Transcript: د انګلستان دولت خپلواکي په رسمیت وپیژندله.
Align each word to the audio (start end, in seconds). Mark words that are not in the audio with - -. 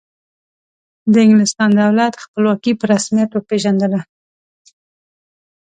د 1.13 1.13
انګلستان 1.25 1.69
دولت 1.81 2.13
خپلواکي 2.23 2.71
په 2.79 2.85
رسمیت 2.93 3.29
وپیژندله. 3.33 4.01